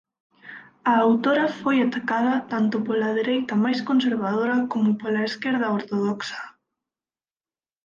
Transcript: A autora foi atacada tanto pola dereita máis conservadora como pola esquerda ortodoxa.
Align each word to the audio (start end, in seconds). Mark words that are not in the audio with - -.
A 0.91 0.93
autora 1.05 1.45
foi 1.61 1.77
atacada 1.81 2.35
tanto 2.51 2.75
pola 2.87 3.15
dereita 3.19 3.53
máis 3.63 3.79
conservadora 3.89 4.55
como 4.71 4.89
pola 5.01 5.27
esquerda 5.31 5.73
ortodoxa. 5.79 6.41